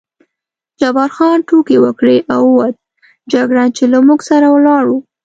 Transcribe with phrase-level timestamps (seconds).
[0.79, 2.75] جبار خان ټوکې وکړې او ووت،
[3.31, 4.93] جګړن چې له موږ سره ولاړ و.